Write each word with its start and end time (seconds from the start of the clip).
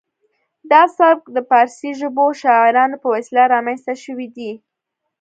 دا 0.71 0.81
سبک 0.97 1.25
د 1.35 1.37
پارسي 1.49 1.91
ژبو 1.99 2.25
شاعرانو 2.41 2.95
په 3.03 3.07
وسیله 3.15 3.43
رامنځته 3.53 3.93
شوی 4.03 4.27
دی 4.35 4.51